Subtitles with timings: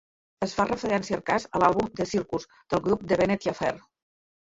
[0.43, 3.77] Es fa referència a Arcas a l'àlbum "The Circus" del grup The Venetia Fair.